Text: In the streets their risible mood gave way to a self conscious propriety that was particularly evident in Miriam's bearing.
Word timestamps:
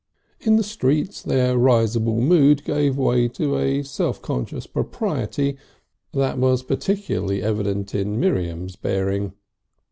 In 0.39 0.55
the 0.55 0.63
streets 0.63 1.21
their 1.21 1.55
risible 1.59 2.19
mood 2.21 2.63
gave 2.65 2.97
way 2.97 3.27
to 3.27 3.55
a 3.55 3.83
self 3.83 4.19
conscious 4.19 4.65
propriety 4.65 5.57
that 6.13 6.39
was 6.39 6.63
particularly 6.63 7.43
evident 7.43 7.93
in 7.93 8.19
Miriam's 8.19 8.75
bearing. 8.75 9.33